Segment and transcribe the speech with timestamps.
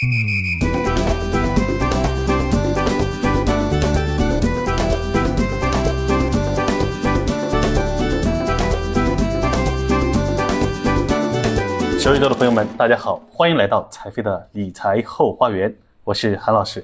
[0.00, 0.06] 小
[12.14, 16.82] 宇宙的朋友们，大家好，欢迎来到财飞的理财后花园，我是韩老师。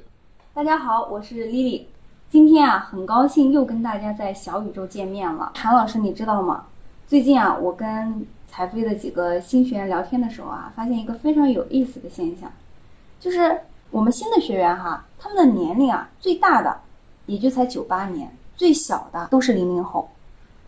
[0.53, 1.85] 大家好，我是 Lily。
[2.29, 5.53] 今天啊，很高兴又跟大家在小宇宙见面了。
[5.55, 6.67] 韩老师，你知道吗？
[7.07, 12.53] 最近啊，我跟财飞的几个新学员聊天的时候啊，发现一个非常有意思的现象，
[13.19, 13.61] 就是
[13.91, 16.77] 我们新的学员哈，他们的年龄啊，最大的
[17.27, 20.09] 也就才九八年，最小的都是零零后，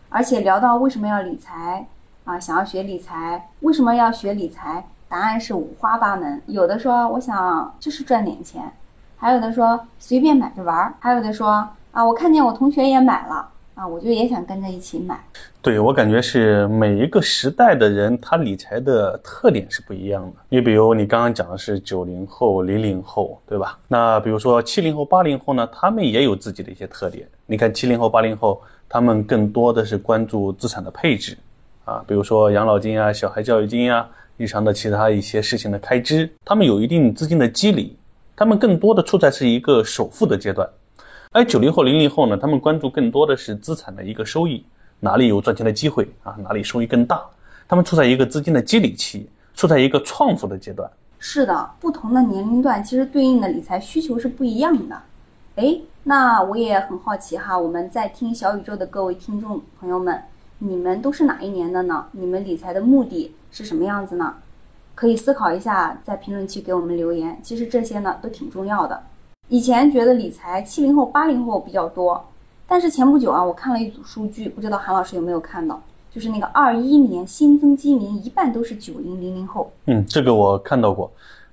[0.09, 1.87] 而且聊到为什么要理财。
[2.25, 4.85] 啊，想要学理财，为什么要学理财？
[5.07, 6.39] 答案是五花八门。
[6.45, 8.71] 有的说我想就是赚点钱，
[9.17, 15.17] 还有的说随便买着玩儿，还有的说啊，我看见我同学也买了啊，我就也想跟着一起买。
[15.61, 20.33] 对我感觉是每一个时代的人，他理财的特点是不一样的。
[20.49, 23.79] 你比如你刚刚讲的是九零后、零零后，对吧？
[23.87, 27.25] 那比如说七零后、八零后呢，他们也有自己的一些特点。
[27.45, 31.37] 你看七零后、八零后，他们更多的是关注资产的配置。
[31.85, 34.05] 啊，比如说养老金啊、小孩教育金呀、
[34.35, 37.89] 日常的其他一些事情的开支，他们有一定资金的积累，
[38.35, 40.67] 他们更多的处在是一个首付的阶段。
[41.31, 44.65] 而九零后、零零后呢，他们关注更多的是资产的一个收益，
[44.99, 47.21] 哪里有赚钱的机会啊，哪里收益更大，
[47.67, 50.89] 他们处在一个资金的积累期，处在一个创富的阶段。
[51.19, 54.99] 是的，不同的年龄段其实对应的理财需求是不一样的。
[55.57, 60.19] 哎，那我也很好奇哈，我们在听小宇宙的各位听众朋友们。
[60.57, 62.07] 你们都是哪一年的呢？
[62.11, 64.33] 你们理财的目的是什么样子呢？
[64.95, 67.39] 可以思考一下，在评论区给我们留言。
[67.43, 69.01] 其实这些呢都挺重要的。
[69.49, 72.23] 以前觉得理财七零后、八零后比较多，
[72.67, 75.81] 但是前不久啊，我看了一组数据，不知道韩老师有没有看到？
[76.11, 79.71] 就是那个二一年新增基民一半都是九零零零后。
[79.85, 81.11] 嗯，这个我看到过。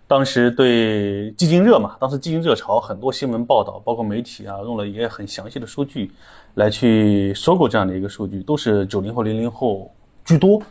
[0.09, 6.13] 当时对基金热嘛，当时基金热潮，很多新闻报道，包括媒体啊，用了也很详细的数据
[6.55, 9.91] 来去收购这样的一个数据，都是九零后、零零后
[10.25, 10.63] 居多。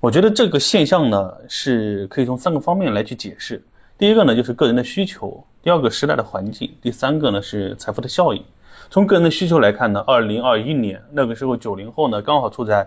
[0.00, 3.62] 我觉得这个现象呢，是可以从三个方面来去解释。
[4.02, 5.28] 第一个呢，就是个人的需求；
[5.62, 8.44] 第二个，时代的环境；第三个呢，是财富的效应。
[8.90, 12.80] 从个人的需求来看呢，二零二一年那个时候，九零后呢刚好处在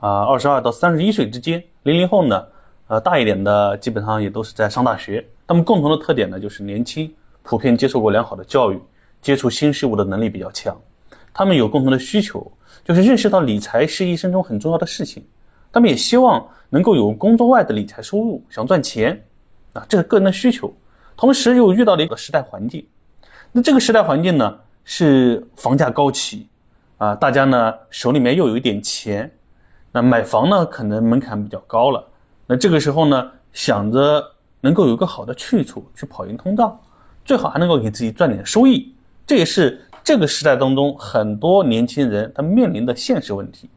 [0.00, 2.44] 啊二十二到三十一岁之间，零零后呢，
[2.88, 5.24] 呃大一点的基本上也都是在上大学。
[5.46, 8.82] 他们共同的特点呢，就是年轻，普遍接受过良好的教育，
[9.22, 10.76] 接触新事物的能力比较强。
[11.32, 12.44] 他们有共同的需求，
[12.84, 15.24] 就是认识到理财是一生中很重要的事情。
[15.70, 19.22] 他们也希望能够有工作外的理财收入，想赚钱，
[19.76, 20.74] 啊，这是个人的需求。
[21.16, 22.86] 同时又遇到了一个时代环境，
[23.52, 26.48] 那这个时代环境呢，是房价高企，
[26.98, 29.30] 啊，大家呢手里面又有一点钱，
[29.92, 32.04] 那买房呢可能门槛比较高了。
[32.46, 34.32] 那这个时候呢，想着。
[34.62, 36.76] 能够有个好的去处去跑赢通胀，
[37.24, 38.92] 最好还能够给自己赚点收益，
[39.24, 43.70] 这也是这个时代当中很多年轻人他面临的现实问题。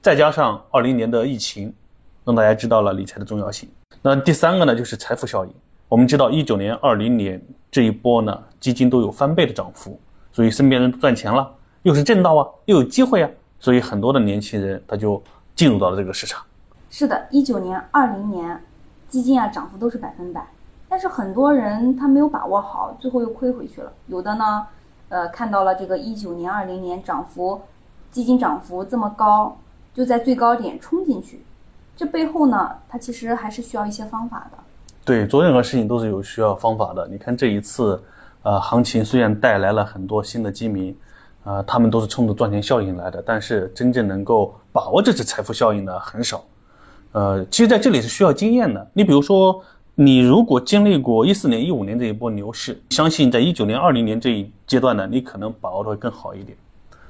[0.00, 1.72] 再加上二零年的疫情，
[2.24, 3.68] 让大家知道了理财的重要性。
[4.00, 5.52] 那第三个呢，就是财富效应。
[5.88, 7.40] 我们知道一九年、二零年
[7.70, 9.98] 这一波呢，基金都有翻倍的涨幅，
[10.32, 11.50] 所以身边人赚钱了，
[11.82, 15.22] 又是正道啊，又有机会啊，所以很多的年轻人他就
[15.54, 16.42] 进入到了这个市场。
[16.90, 18.60] 是的，一九年、二零年。
[19.08, 20.42] 基金啊，涨幅都是百分百，
[20.88, 23.92] 但是很多人他没有把握好，最后又亏回去了。
[24.06, 24.66] 有的呢，
[25.10, 27.60] 呃，看到了这个一九年、二零年涨幅，
[28.10, 29.54] 基金涨幅这么高，
[29.92, 31.44] 就在最高点冲进去，
[31.96, 34.58] 这背后呢，它其实还是需要一些方法的。
[35.04, 37.06] 对，做任何事情都是有需要方法的。
[37.08, 38.00] 你看这一次，
[38.42, 40.96] 呃，行情虽然带来了很多新的基民，
[41.44, 46.44] 呃，他们都是冲着赚钱效应来的，但是真正能够把握这次财富效应的很少。
[47.12, 48.90] 呃，其实在这里是需要经验的。
[48.92, 49.62] 你比如说，
[49.94, 56.56] 你如果经历过一四年、一五年这一波牛市，相信在一九年、二零年这一阶段呢，你可能把握的会更好一点。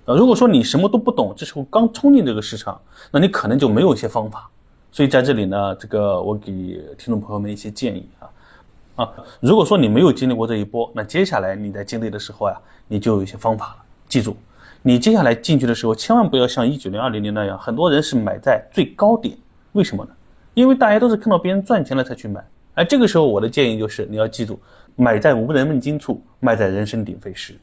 [0.06, 4.50] 呃，如果说你什么都不懂，这时候刚冲进这个市场，那你可能就没有一些方法。
[4.92, 6.52] 所以在这里呢，这个我给
[6.98, 8.30] 听众朋友们一些建议啊
[8.96, 13.76] 啊，如果说你没有经历过这一波，那接下来你在经历的时候呀，你就有一些方法了。
[14.06, 14.36] 记住，
[14.82, 19.34] 你接下来进去的时候，千万不要像一九零、二零年那样，很多人是买在最高点。
[19.72, 20.10] 为什么呢？
[20.52, 22.44] 因为大家都是看到别人赚钱了才去买，
[22.74, 24.60] 而这个时候我的建议就是你要记住，
[24.94, 27.54] 买在无人问津处，卖在人声鼎沸时。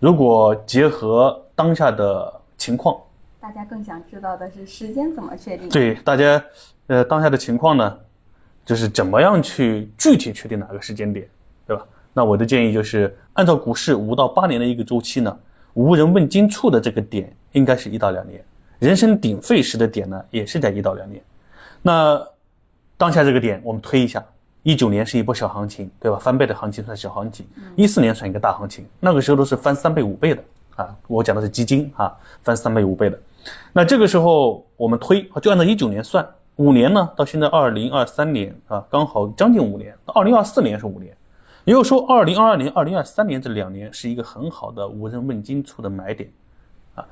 [0.00, 2.96] 如果结合当下的情况，
[3.42, 5.68] 大家更想知道的是时间怎么确定？
[5.68, 6.40] 对，大家，
[6.86, 7.98] 呃，当下的情况呢，
[8.64, 11.28] 就是怎么样去具体确定哪个时间点，
[11.66, 11.84] 对吧？
[12.12, 15.36] 那我的建议就是，按照股市五到八年的一个周期呢，
[15.74, 18.40] 无人问津处的这个点应该是一到两年。
[18.78, 21.20] 人声鼎沸时的点呢，也是在一到两年。
[21.82, 22.24] 那
[22.96, 24.24] 当下这个点，我们推一下，
[24.62, 26.16] 一九年是一波小行情，对吧？
[26.16, 27.44] 翻倍的行情算小行情，
[27.74, 30.44] 一四年算一个大行情，那个时候都是翻三倍五倍的
[30.76, 30.96] 啊。
[31.08, 33.18] 我讲的是基金啊，翻三倍五倍的。
[33.72, 41.16] 那这个时候我们推，就按照一九年算，五年呢，到现在二零二三年啊，刚好将近五年，二零二四年是五年，
[41.64, 46.30] 也就是说二零二二年、二零二三年这两年是一个很好的无人问津处的买点
[46.94, 47.04] 啊，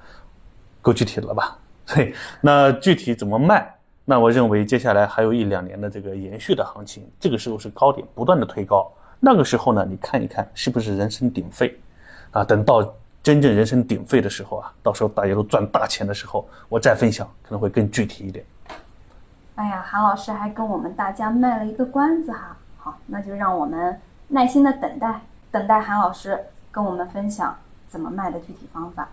[0.83, 1.59] 够具体了吧？
[1.93, 3.75] 对，那具体怎么卖？
[4.05, 11.77] 那我认为接下来还有一两年的这个延续的行情，这个时候是高点不断的推高，那个时候呢，你看一看是不是人声鼎沸，
[12.31, 12.81] 啊，等到
[13.23, 18.45] 真正人声鼎沸的时候啊，到时候大家都赚大钱的时候，我再分享可能会更具体一点。
[19.55, 25.21] 哎呀，韩老师还跟我们大家卖了一个关子哈，好，那就让我们耐心的等待，
[25.51, 26.39] 等待韩老师
[26.71, 27.57] 跟我们分享
[27.87, 29.09] 怎么卖的具体方法。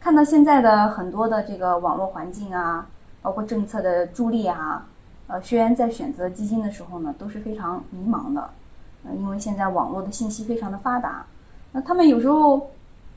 [0.00, 2.86] 看到现在的很多的这个网络环境啊。
[3.24, 4.86] 包括政策的助力啊，
[5.28, 8.50] 呃，学员在选择基金的时候呢，都是非常迷茫的，
[9.02, 11.24] 呃，因为现在网络的信息非常的发达，
[11.72, 12.70] 那他们有时候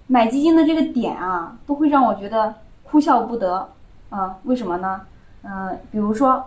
[0.08, 3.70] 买基金的这个点啊，都会让我觉得哭笑不得，
[4.10, 5.02] 啊，为什么呢？
[5.44, 6.44] 嗯，比如说，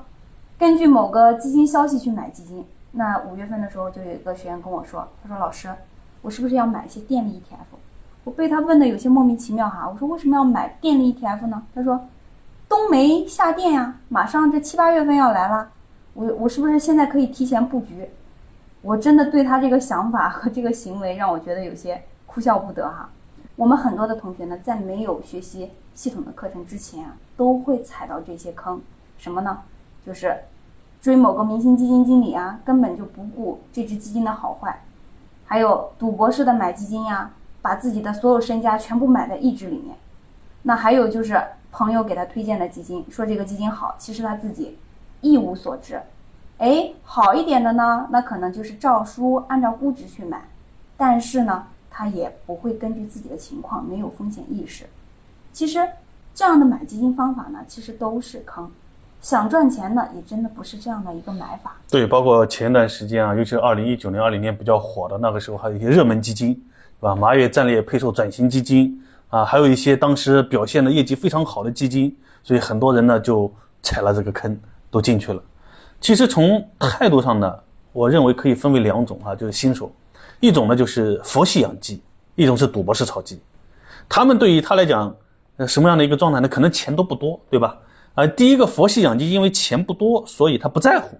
[0.59, 5.69] 根据某个基金消息去买基金，那五月份的时候就有一个学员跟我说，他说老师，
[6.23, 7.77] 我是不是要买一些电力 ETF？
[8.25, 11.63] 我被他问的有些莫名其妙哈，我说为什么要买电力 ETF 呢？
[11.75, 12.01] 他说。
[12.69, 15.69] 冬梅夏电呀，马上这七八月份要来了，
[16.15, 18.09] 我我是不是现在可以提前布局？
[18.81, 23.09] 我真的对他这个想法和这个行为让我觉得有些哭笑不得哈。
[23.61, 28.81] 我们很多的同学呢，在没有学习系统的课程之前啊，都会踩到这些坑，
[29.19, 29.59] 什么呢？
[30.03, 30.35] 就是
[31.03, 34.81] 追某个明星基金经理啊，根本就不顾这只基金的好坏，
[35.45, 39.95] 还有赌博式的买基金呀，把自己的所有身家全部买在一只里面。
[40.63, 41.39] 那还有就是。
[41.73, 44.77] 朋友给他推荐的基金，说这个基金好，其实他自己
[45.21, 46.03] 一无所知。
[46.59, 50.43] 哎，好一点的呢，那可能就是照书按照估值去买，
[50.97, 51.69] 但是呢，
[52.01, 54.87] 他也不会根据自己的情况，没有风险意识。
[55.53, 55.87] 其实
[56.35, 58.67] 这样的买基金方法呢，其实都是坑。
[59.21, 61.77] 想赚钱呢，也真的不是这样的一个买法。
[61.91, 67.15] 对，包括前段时间啊，尤其是二零一九年、二零年比较火的那个时候，还有一些热门基金，是吧？
[67.15, 68.99] 马跃战略配售转型基金。
[69.29, 74.59] 啊，还有一些当时表现的业绩非常好的基金，所以很多人呢就踩了这个坑，
[74.91, 75.43] 都进去了。
[76.01, 77.55] 其实从态度上呢，
[77.93, 79.93] 我认为可以分为两种啊，就是新手，
[80.41, 82.03] 一种呢就是佛系养鸡，
[82.35, 83.41] 一种是赌博式炒鸡。
[84.09, 85.15] 他们对于他来讲，
[85.57, 86.49] 呃，什么样的一个状态呢？
[86.49, 87.79] 可能钱都不多，对吧？
[88.15, 91.17] 啊，第一个佛系养鸡，因为钱不多，所以他不在乎；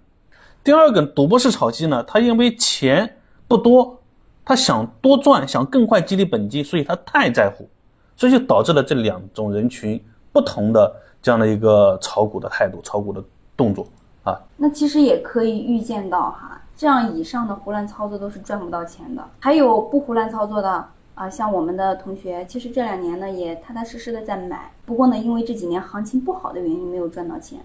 [0.65, 3.97] 第二个赌博式炒鸡呢，他因为钱不多，
[4.45, 7.69] 他想多赚，想更快积累本金，所以他太在乎。
[8.17, 9.99] 所以就导致了这两种人群
[10.31, 13.25] 不同的这样的一个炒股的态度、炒股的
[13.57, 13.87] 动作
[14.25, 14.39] 啊。
[14.59, 19.23] 那其实也可以预见到哈，这样以上的胡乱操作都是赚不到钱的。
[19.39, 20.83] 还有不胡乱操作的
[21.15, 27.59] 啊，像我们的同学，其实这两年呢也踏踏实实的在买，不过呢，因为这几年行情不好的原因没有赚到钱。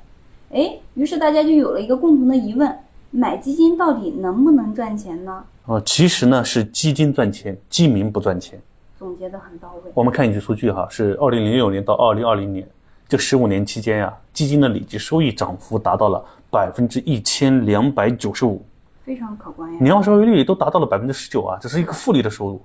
[0.52, 2.78] 哎，于是大家就有了一个共同的疑问：
[3.10, 5.42] 买基金到底能不能赚钱呢？
[5.64, 8.60] 哦，其实呢是基金赚钱，基民不赚钱。
[9.00, 9.92] 总结的很到位。
[9.94, 12.68] 我们看一组数据哈，是二零零六年到二零二零年
[13.08, 16.22] 这十五年期间呀，基金的累计收益涨幅达到了
[16.52, 18.62] 百分之一千两百九十五，
[19.06, 19.78] 非常可观呀。
[19.80, 22.60] 年化收益率都达到了百分之十九啊，这是一个复利的收入。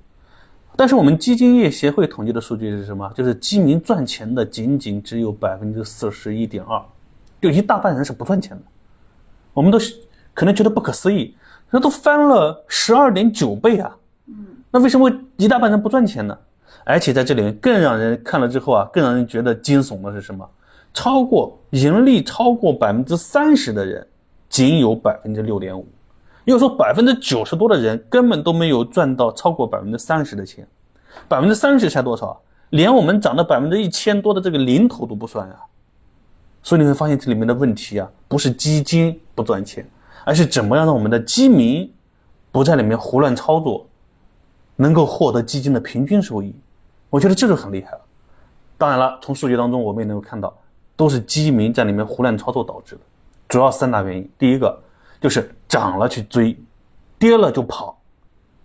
[0.74, 3.12] 但是我们基金业协会统计的数据是什么？
[3.14, 6.82] 就是基民赚钱的仅仅只有百分之四十一点二，
[7.42, 8.62] 就一大半人是不赚钱的。
[9.52, 9.78] 我们都
[10.32, 11.36] 可能觉得不可思议，
[11.68, 13.94] 那都翻了十二点九倍啊。
[14.28, 16.38] 嗯那为什么一大半人不赚钱呢？
[16.84, 20.48] 而且在这里面更让人看了之后啊，更让人觉得惊悚的是什么？
[20.94, 24.06] 超过盈利超过百分之三十的人，
[24.48, 25.86] 仅有百分之六点五，
[26.50, 30.66] 又说百分之九十多的人根本都没有赚到超过百分之三十的钱。
[31.28, 32.36] 百分之三十才多少啊？
[32.70, 35.56] 连我们涨的百分之一千多的这个零头都不算呀。
[36.62, 39.88] 所以你会发现这里面的问题啊，不是基金不赚钱，
[40.24, 41.90] 而是怎么样让我们的基民
[42.52, 43.86] 不在里面胡乱操作。
[44.76, 46.54] 能够获得基金的平均收益，
[47.10, 48.00] 我觉得这就很厉害了。
[48.78, 50.56] 当然了，从数据当中我们也能够看到，
[50.96, 53.00] 都是基民在里面胡乱操作导致的。
[53.46, 54.80] 主要三大原因，第一个
[55.20, 56.56] 就是涨了去追，
[57.18, 58.00] 跌了就跑，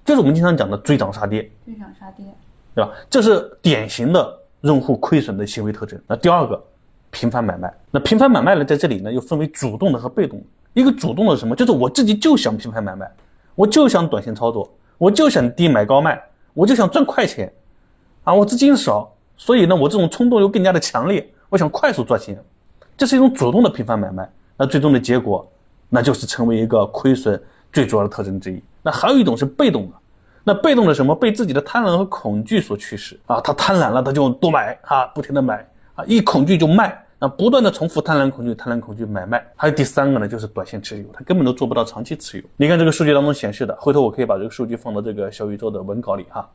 [0.03, 1.49] 这是我们经常讲的追涨杀跌。
[1.65, 2.25] 追涨杀跌，
[2.73, 2.91] 对吧？
[3.09, 5.99] 这是典型的用户亏损的行为特征。
[6.07, 6.63] 那第二个，
[7.11, 7.73] 频繁买卖。
[7.91, 10.45] 那频繁买卖呢，在这里呢又分为主动的和被动的。
[10.73, 11.55] 一个主动的是什么？
[11.55, 13.09] 就是我自己就想频繁买卖，
[13.55, 14.71] 我就想短线操作。
[14.97, 16.21] 我就想低买高卖，
[16.53, 17.51] 我就想赚快钱，
[18.23, 22.41] 啊，我资金少，所以呢，我这种冲动又更加的强烈，我想快速赚钱，
[22.95, 25.45] 这是一种主动的频繁买卖，那最终的结果，
[25.89, 28.61] 那就是成为一个亏损最主要的特征之一。
[28.81, 29.93] 那还有一种是被动的，
[30.43, 31.15] 那被动的什么？
[31.15, 37.01] 被自己的贪婪和恐惧所驱使啊，他贪婪了，他就多买啊，不停的买啊，一恐惧就卖。
[37.17, 42.43] 那不断的重复贪婪恐惧、贪婪恐惧买卖，还有第三个呢，就是短线持有，他根本都做不到长期持有。
[42.57, 46.47] 你看这个数据当中显示的，回头我可以把这个数据放到这个小宇宙的文稿里哈。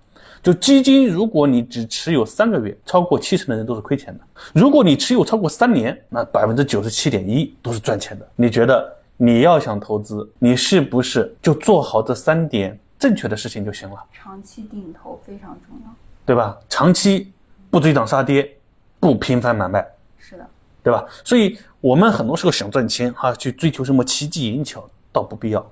[0.43, 8.29] 就基金，如果你只持有三个月，超过七成的人都是亏钱的；如果你持有超过三年，那百分之九十七点一都是赚钱的。
[8.37, 13.97] 你觉得你要想投资，你是不是就做好这三点正确的事情就行了？
[14.11, 16.57] 长期定投非常重要，对吧？
[16.71, 17.31] 长期
[17.69, 18.51] 不追涨杀跌，
[18.99, 19.87] 不频繁买卖。
[20.17, 20.47] 是的，
[20.83, 21.05] 对吧？
[21.23, 25.71] 所以我们很多时候想赚钱哈，去追求什么奇技淫巧，倒不必要。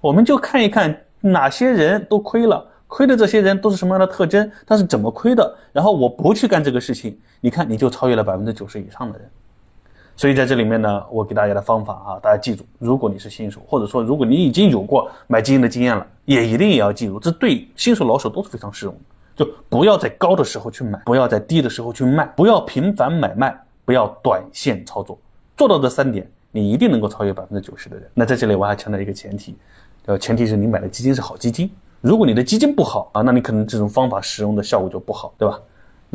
[0.00, 5.54] 我们就看一看哪些人都亏了，亏的这些人都是什么样的特征，他是怎么亏的。
[5.70, 9.30] 然后我不去干这个事情，你看你就超越了百分之九十以上的人。
[10.16, 19.00] 所以在这里面呢，我给大家的方法啊，大家记住：如果你是新手，或者说如果你已经有过买基金的经验了，也一定也要记住，这对新手老手都是非常适用的。
[19.36, 23.62] 就不要在高的时候去买，不要在低的时候去卖，不要频繁买卖。
[23.84, 25.16] 不要短线操作，
[25.56, 28.10] 做到这三点，你一定能够超越百分之九十的人。
[28.14, 29.54] 那在这里我还强调一个前提，
[30.06, 31.70] 呃，前提是你买的基金是好基金。
[32.00, 35.60] 如果你的基金不好啊，那你可能这种方法使用的效果就不好，对吧？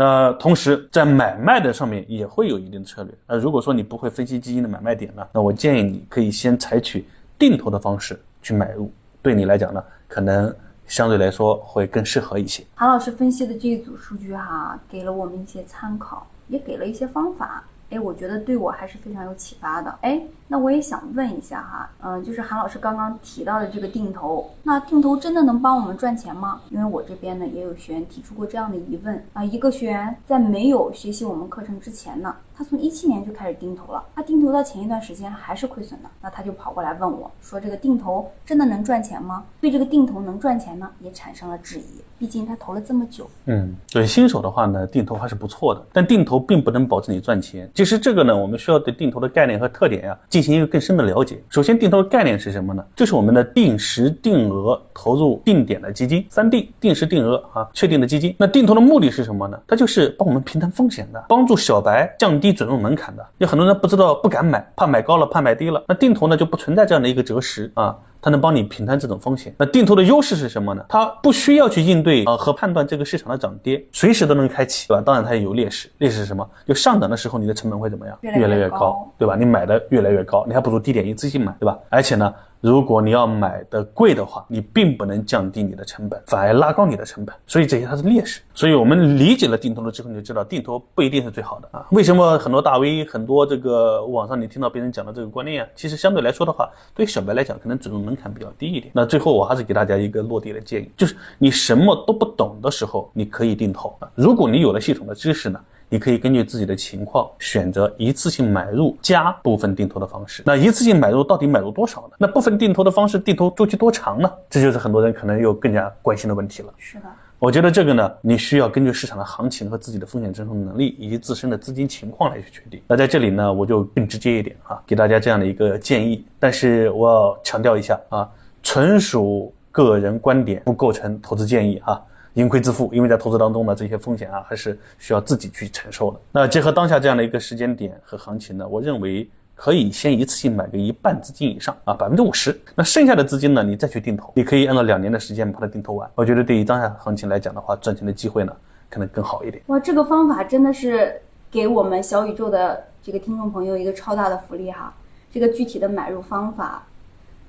[0.02, 3.14] 那同时在买卖的上面也会有一定的策略。
[3.28, 7.06] 那如果说你不会分析基金的买卖点呢，那我建议你可以先采取
[7.38, 8.92] 定投的方式去买入，
[9.22, 10.52] 对你来讲呢，可能
[10.88, 12.64] 相对来说会更适合一些。
[12.74, 16.26] 韩老师分析的这一组数据哈，给了我们一些参考。
[16.48, 20.22] 也给了一些方法，哎，我觉得对我还是非常有启发的，哎。
[20.48, 26.60] 那我也想问一下哈，嗯，就是韩老师刚刚提到的这个定投，那定投真的能帮我们赚钱吗？
[26.70, 29.42] 因为我这边呢也有学员提出过这样的疑问啊。
[29.46, 39.44] 一个学员在没有学习我们课程之前呢，他从一七年就开始定投了，他定投到前一段时间还是亏损的，那他就跑过来问我说，这个定投真的能赚钱吗？
[39.60, 43.28] 对这个定投能赚钱呢，也产生了质疑，毕竟他投了这么久。
[43.46, 47.68] 嗯，对新手的话呢，定投还是不错的，但定投并不能保证你赚钱。
[47.74, 50.40] 其实这个呢，我们需要对定投的概念和特点呀进。
[50.42, 51.42] 行一个更深的了解。
[51.50, 52.86] 首先，定投的概念是什么呢？
[52.96, 58.36] 就是我们的定时定额投入定点的基金，三定定时定额啊，确定的基金。
[58.38, 59.60] 那定投的目的是什么呢？
[59.68, 63.26] 它就是帮我们平摊风险的，帮助小白降低准入门槛的。
[63.38, 65.84] 有很多人不知道，不敢买，怕买高了，怕买低了。
[65.88, 67.98] 那定投呢，就不存在这样的一个择时啊。
[68.22, 69.54] 它能帮你平摊这种风险。
[69.58, 70.86] 那定投的优势是什么呢？
[70.88, 75.02] 它不需要去应对呃和判断这个市场的涨跌，随时都能开启，对吧？
[75.02, 76.48] 当然它也有劣势，劣势是什么？
[76.68, 78.18] 就上涨的时候你的成本会怎么样？
[78.22, 79.36] 越来越高，对吧？
[79.36, 81.78] 你买的越来越高，你还不如低点一次性买，对吧？
[81.90, 82.34] 而且呢。
[82.62, 88.40] 如果你要买的贵的话，你并不能降低你的成本，反而拉高你的成本，所以这些它是劣势。
[88.54, 91.88] 所以我们理解了定投了之后，你就知道定投不一定是最好的啊。
[91.90, 98.92] 为什么很多大 V、很多这个网上你听到别人讲的这个观念啊，其实相对来说的话，对于小白来讲，可能准入门槛比较低一点。
[98.94, 103.98] 那最后我还是给大家一个落地的建议，就是你什么都不懂的时候，你可以定投。
[104.16, 105.60] 如果你有了系统的知识呢？
[105.94, 110.42] 你可以根据自己的情况选择一次性买入加部分定投的方式。
[110.46, 112.16] 那一次性买入到底买入多少呢？
[112.18, 114.32] 那部分定投的方式，定投周期多长呢？
[114.50, 116.74] 这就是很多人可能又更加关心的问题了。
[116.78, 117.04] 是的，
[117.42, 122.80] 我觉得这个呢，你需要根据市场的行情和自己的风险承受能力以及自身的资金情况来去决定。
[122.88, 126.24] 那在这里呢，我就更直接一点啊，给大家这样的一个建议。
[126.40, 128.30] 但是我要强调一下啊，
[128.62, 132.00] 纯属个人观点，不构成投资建议哈。
[132.36, 136.20] 盈亏自负，因为在投资当中呢，这些风险啊，还是需要自己去承受的。
[136.32, 139.28] 那结合当下这样的一个时间点和行情呢，我认为
[139.62, 142.60] 可以先一次性买个一半资金以上啊，百分之五十。
[142.74, 146.10] 那剩下的资金呢，你再去定投，你可以按照两年的时间把它定投完。
[146.16, 148.52] 我觉得对于当下行情来讲的话，赚钱的机会呢，
[148.90, 149.62] 可能更好一点。
[149.68, 154.92] 哇，这个方法真的是给我们小宇宙的这个听众朋友一个超大的福利哈！
[155.32, 156.84] 这个具体的买入方法，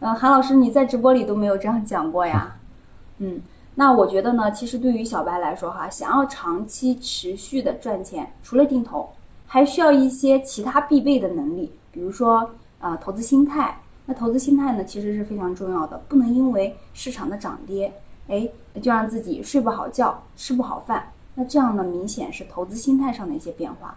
[0.01, 2.55] 嗯，韩老师你在直播里都没有这样讲过呀？
[3.21, 3.41] 嗯。
[3.75, 9.09] 那我觉得呢，其实对于小白来说哈，想要长期持续的赚钱，除了定投，
[9.47, 13.79] 还需要一些其他必备的能力，比如说啊投资心态。
[14.05, 17.93] 那投资心态呢，其实是非常重要的，不能因为市场的涨跌，
[18.27, 18.49] 哎，
[18.81, 21.13] 就让自己睡不好觉，吃不好饭。
[21.37, 23.97] 那这样呢，明显是投资心态上的一些变化。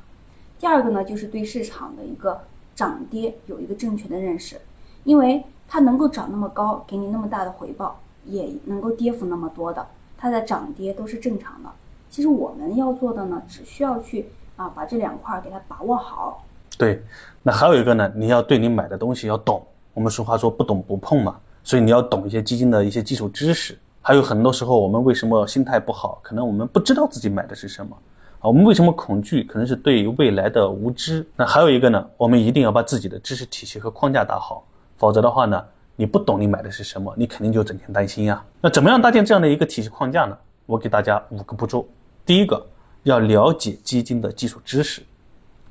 [0.60, 2.40] 第二个呢，就是对市场的一个
[2.76, 4.62] 涨跌有一个正确的认识，
[5.06, 8.00] 因为它能够涨那么高，给你那么大的回报。
[8.26, 9.88] 也能够跌幅那么多的，
[10.18, 11.70] 它的涨跌都是正常的。
[12.10, 16.44] 其实我们要做的呢，只需要去啊把这两块给它把握好。
[16.78, 17.02] 对，
[17.42, 19.66] 那还有一个呢，你要对你买的东西要懂。
[19.94, 23.78] 我们俗话说不懂不碰嘛，所以你要懂一些基金的一些基础知识。
[24.02, 27.96] 还有很多时候我们为什么心态不好，可能我们不知道自己买的是什么
[28.40, 28.44] 啊？
[28.48, 29.44] 我们为什么恐惧？
[29.44, 31.26] 可能是对未来的无知。
[31.36, 34.66] 那还有一个呢，我们一定要把自己的知识体系和框架打好，
[34.98, 35.64] 否则的话呢？
[35.98, 38.44] 你不懂你买的是什么，你肯定就整天担心呀。
[38.60, 40.38] 那怎么样搭建这样的一个体系框架呢？
[40.66, 41.88] 我给大家五个步骤。
[42.26, 42.62] 第一个，
[43.04, 45.02] 要了解基金的基础知识；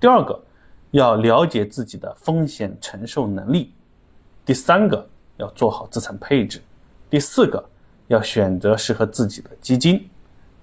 [0.00, 0.42] 第二个，
[0.94, 3.72] 要了解自己的风险承受能力；
[4.46, 5.04] 第三个，
[5.38, 6.60] 要做好资产配置；
[7.10, 7.62] 第四个，
[8.06, 9.98] 要选择适合自己的基金；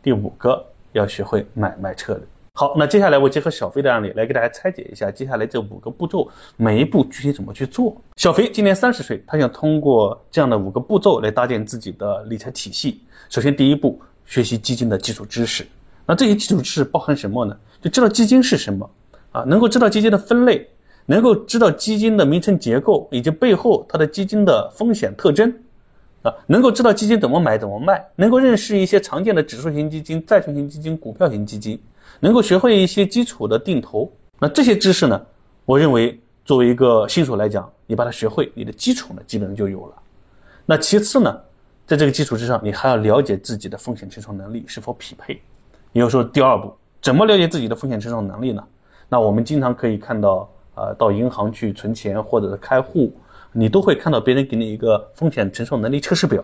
[0.02, 2.24] 第五个，要学会买卖策略。
[2.54, 8.02] 好，那接下来我结合小飞的案例来给大家拆解一下，接下来这五个步骤每一步具体怎么去做。
[8.16, 13.02] 小飞今年三十岁，他想通过这样的五个步骤来搭建自己的理财体系。
[13.28, 15.68] 首先，第一步，学习基金的基础知识。
[16.06, 17.58] 那这些基础知识包含什么呢？
[17.82, 18.90] 就知道基金是什么
[19.32, 20.68] 啊，能够知道基金的分类，
[21.06, 25.54] 能够知道基金的名称结构以及背后它的基金的风险特征
[26.22, 31.80] 啊，能够知道基金怎么买怎么卖，能够认识一些常见的指数型基金、债券型基金、股票型基金。
[32.20, 35.20] 能够学会一些基础的定投，那这些知识呢？
[35.66, 39.96] 我认为作为一个新手来讲，你把它学会，你的基础呢基本上就有了。
[40.66, 41.36] 那其次呢，
[41.88, 45.42] 在这个基础之上，你还要了解自己的风险承受能力是否匹配。
[45.94, 46.72] 也就是说，第二步，
[47.02, 48.64] 怎么了解自己的风险承受能力呢？
[49.12, 53.14] 那我们经常可以看到，呃，到银行去存钱或者是开户，
[53.52, 56.42] 你都会看到别人给你一个风险承受能力测试表。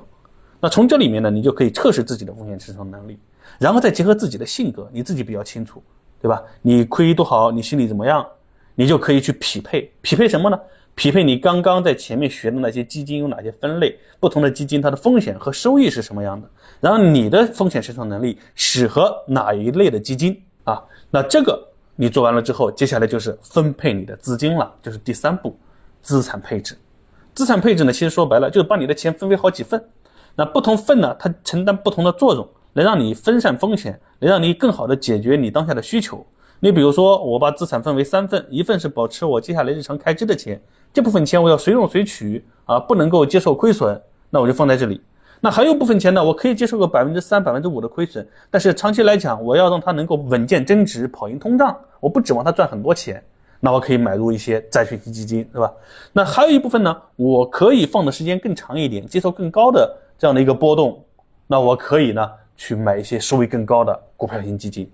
[0.59, 3.17] 那从这里面呢，你就可以测试自己的风险承受能力。
[3.57, 5.81] 然后再结合自己的性格，你自己比较清楚，
[6.21, 6.43] 对吧？
[6.61, 8.27] 你亏多少，你心里怎么样，
[8.75, 9.89] 你就可以去匹配。
[10.01, 10.59] 匹配什么呢？
[10.93, 16.49] 匹配你刚刚在前面学的那些基金有哪些分类，不同的基金它的风险和收益是什么样的。
[16.81, 20.83] 然后你的风险承受能力适合哪一类的基金啊？
[21.09, 21.65] 那这个
[21.97, 25.57] 你做完了之后，接下来就是分配你的资金了，就是第三步，
[26.01, 26.77] 资产配置。
[27.33, 29.83] 资产配置呢，其实说白了就是把你的钱分为好几份，
[30.35, 32.47] 那不同份呢，它承担不同的作用。
[32.73, 36.23] 能让你分散风险，能让你更好的解决你当下的需求。
[36.59, 40.61] 你比如说，我把资产分为三份，一份是保持我接下来日常开支的钱，
[40.93, 43.99] 这部分钱我要随用随取啊，不能够接受亏损，
[44.29, 45.01] 那我就放在这里。
[45.39, 53.23] 那还有部分钱呢，我可以接受个百分之三、百分之五的亏损，但是长期来讲，我要让它能够稳健增值、跑赢通胀，我不指望它赚很多钱，
[53.59, 55.71] 那我可以买入一些债券型基金，对吧？
[56.11, 61.03] 那还有一部分呢，我可以放的时间更长一点，接受更高的这样的一个波动，
[61.45, 62.29] 那我可以呢？
[62.59, 64.89] 去买一些收益更高的股票型基金，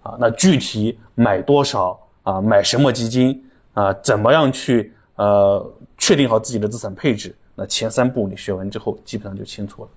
[0.00, 7.34] 啊，那具体买多少啊，买什么基金啊，怎么样去呃确定好自己的资产配置？
[7.60, 9.88] 那前三步你学完之后，基本上就清楚了。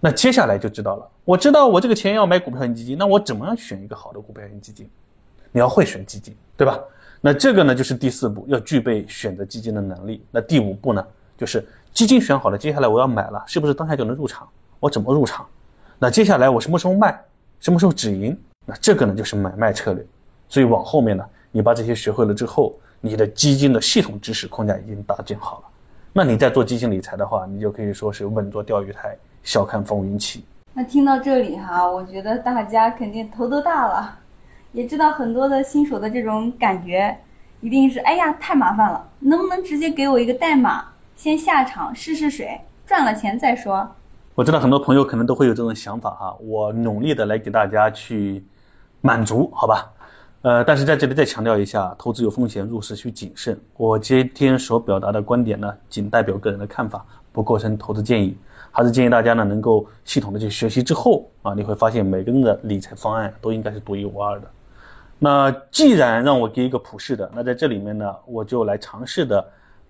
[0.00, 4.88] 那接下来就知道了，我知道我这个钱要买股票型基金，那我怎么样选一个好的股票型基金？
[5.52, 6.80] 你要会选基金，对吧？
[7.20, 10.24] 那这个呢就是第四步，要具备选择基金的能力。
[10.30, 14.48] 那第五步呢，就是基金选好了，接下来我要买了，是不是当下就能入场？
[14.80, 15.46] 我怎么入场？
[15.98, 17.22] 那接下来我什么时候卖，
[17.60, 18.34] 什么时候止盈？
[18.64, 20.06] 那这个呢就是买卖策略。
[20.48, 25.64] 所以往后面呢，你把这些学会了之后，你的基金的系统知识框架已经搭建好了。
[26.18, 30.44] 那你在做基金理财的话，你就可以说是稳坐钓鱼台，笑看风云起。
[30.74, 34.18] 那听到这里哈，我觉得大家肯定头都大了，
[34.72, 37.16] 也知道很多的新手的这种感觉，
[37.60, 43.88] 一定是哎呀太麻烦了，能不能直接给我一个代码，先下场试试水，赚了钱再说。
[44.34, 48.44] 我知道很多朋友可能都会有这种想法哈，我努力的来给大家去
[49.02, 49.88] 满足，好吧？
[50.42, 53.58] 呃，但是在这里再强调一下，投资有风险，入市需谨慎。
[53.76, 58.36] 我今天所表达的观点呢，仅代表个人的看法，不构成投资建议。
[58.70, 64.48] 还是建议大家呢，能够系统的去学习之后啊，你会发现每个人的理财方案都应该是独一无二的。
[65.18, 69.44] 那既然让我给一个普世的，那在这里面呢，我就来尝试的，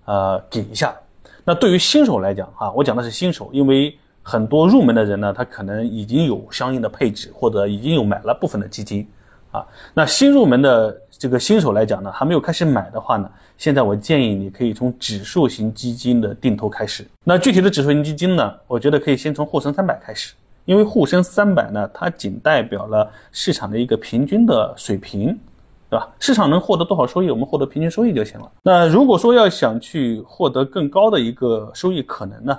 [0.06, 0.96] 呃，给一下。
[1.44, 3.96] 那对于新手来讲哈，我讲的是新手，因为。
[4.20, 9.08] 很多入门的人呢，他可能已经有相应的配置，或者已经有买了部分的基金，
[9.50, 17.06] 啊，那新入门的这个新手来讲呢，还没有开始买的话呢，现在我建议你可以从指数型基金的定投开始。
[17.24, 20.34] 那具体的指数型基金呢，我觉得可以先从沪深三百开始，
[20.64, 25.38] 因为沪深三百呢，它仅代表了市场的一个平均的水平，
[25.88, 26.08] 对吧？
[26.18, 28.50] 市场能获得多少收益，我们获得平均收益就行了。
[28.62, 32.58] 那如果说要想去获得更高的一个收益可能呢？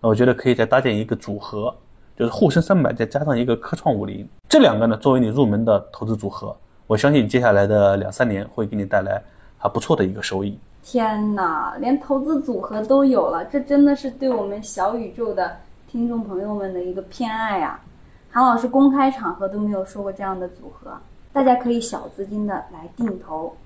[0.00, 1.74] 我觉得可以再搭建一个组合，
[2.16, 9.22] 就是沪深三百再加上一个科创五零，这两个呢作为你入门的投资组合，我相信接下来的两三年会给你带来
[9.58, 10.58] 还不错的一个收益。
[10.82, 15.56] 天哪，连投资组合都有了，这真的是对我们小宇宙的
[15.88, 17.82] 听众朋友们的一个偏爱啊！
[18.30, 20.92] 韩老师公开场合都没有说过这样的组合，
[21.32, 23.56] 大家可以小资金的来定投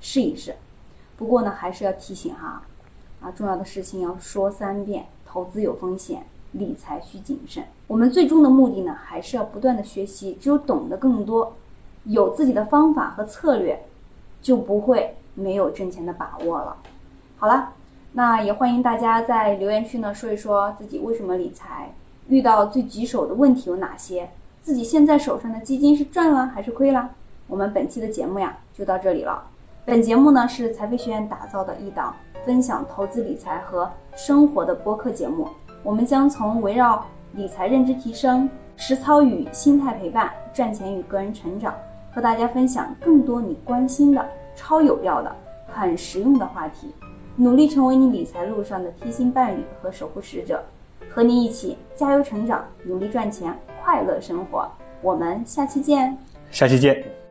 [0.00, 0.54] 试一试。
[1.16, 2.62] 不过呢，还是要提醒哈，
[3.20, 5.04] 啊，重要的事情要说三遍。
[5.24, 7.62] 投资有风险，理财需谨慎。
[7.86, 10.38] 我们最终的目的呢，还是要不断的学习。
[10.40, 11.54] 只有懂得更多，
[12.04, 13.84] 有自己的方法和策略，
[14.40, 16.76] 就不会没有挣钱的把握了。
[17.36, 17.72] 好了，
[18.12, 21.94] 那也欢迎大家在留言区呢说一说自己为什么理财，
[22.28, 27.10] 遇到最棘手的问题有哪些，自己现在手上的基金是赚了还是亏了？
[27.46, 29.42] 我们本期的节目呀就到这里了。
[29.84, 32.14] 本节目呢是财飞学院打造的一档
[32.46, 35.48] 分享投资理财和生活的播客节目，
[35.82, 41.74] 我们将从围绕理财认知提升、实操与心态陪伴、赚钱与个人成长，
[42.12, 45.34] 和大家分享更多你关心的超有料的、
[45.66, 46.92] 很实用的话题。
[47.34, 50.62] 努力成为你理财路上的贴心伴侣和守护使者，
[51.08, 54.70] 和你一起加油成长，努力赚钱，快乐生活。
[55.00, 56.16] 我们下期见。
[56.50, 57.21] 下期见。